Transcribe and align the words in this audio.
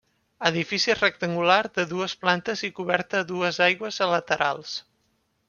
Edifici 0.49 0.95
rectangular 0.99 1.57
de 1.75 1.85
dues 1.91 2.15
plantes 2.23 2.65
i 2.69 2.71
coberta 2.81 3.21
a 3.21 3.29
dues 3.35 3.61
aigües 3.67 4.03
a 4.07 4.11
laterals. 4.15 4.75